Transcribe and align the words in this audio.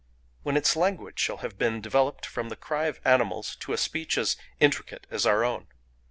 —when 0.41 0.57
its 0.57 0.75
language 0.75 1.19
shall 1.19 1.37
have 1.45 1.59
been 1.59 1.79
developed 1.79 2.25
from 2.25 2.49
the 2.49 2.55
cry 2.55 2.85
of 2.87 2.99
animals 3.05 3.55
to 3.57 3.71
a 3.71 3.77
speech 3.77 4.17
as 4.17 4.35
intricate 4.59 5.05
as 5.11 5.27
our 5.27 5.43
own? 5.45 5.67